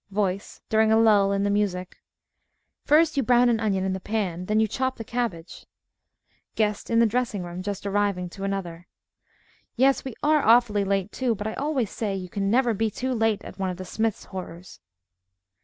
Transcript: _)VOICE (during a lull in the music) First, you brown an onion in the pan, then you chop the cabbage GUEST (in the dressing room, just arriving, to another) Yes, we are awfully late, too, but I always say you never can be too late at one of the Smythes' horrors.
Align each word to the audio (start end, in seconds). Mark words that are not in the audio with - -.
_)VOICE 0.15 0.61
(during 0.67 0.91
a 0.91 0.97
lull 0.97 1.31
in 1.31 1.43
the 1.43 1.51
music) 1.51 1.97
First, 2.85 3.17
you 3.17 3.21
brown 3.21 3.49
an 3.49 3.59
onion 3.59 3.83
in 3.83 3.93
the 3.93 3.99
pan, 3.99 4.45
then 4.47 4.59
you 4.59 4.67
chop 4.67 4.95
the 4.97 5.03
cabbage 5.03 5.67
GUEST 6.55 6.89
(in 6.89 6.97
the 6.97 7.05
dressing 7.05 7.43
room, 7.43 7.61
just 7.61 7.85
arriving, 7.85 8.27
to 8.31 8.43
another) 8.43 8.87
Yes, 9.75 10.03
we 10.03 10.15
are 10.23 10.41
awfully 10.41 10.83
late, 10.83 11.11
too, 11.11 11.35
but 11.35 11.45
I 11.45 11.53
always 11.53 11.91
say 11.91 12.15
you 12.15 12.29
never 12.35 12.71
can 12.71 12.77
be 12.77 12.89
too 12.89 13.13
late 13.13 13.43
at 13.43 13.59
one 13.59 13.69
of 13.69 13.77
the 13.77 13.85
Smythes' 13.85 14.25
horrors. 14.25 14.79